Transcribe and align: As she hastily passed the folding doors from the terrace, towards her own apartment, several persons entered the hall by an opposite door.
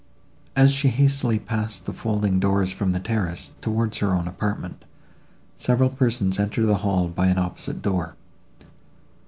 As 0.55 0.71
she 0.71 0.87
hastily 0.87 1.37
passed 1.37 1.85
the 1.85 1.93
folding 1.93 2.39
doors 2.39 2.71
from 2.71 2.91
the 2.91 2.99
terrace, 2.99 3.51
towards 3.61 3.99
her 3.99 4.15
own 4.15 4.27
apartment, 4.27 4.83
several 5.55 5.91
persons 5.91 6.39
entered 6.39 6.65
the 6.65 6.77
hall 6.81 7.07
by 7.07 7.27
an 7.27 7.37
opposite 7.37 7.83
door. 7.83 8.15